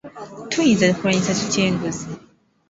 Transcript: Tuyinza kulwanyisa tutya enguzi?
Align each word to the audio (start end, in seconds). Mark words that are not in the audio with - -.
Tuyinza 0.49 0.87
kulwanyisa 0.97 1.37
tutya 1.39 1.61
enguzi? 1.69 2.05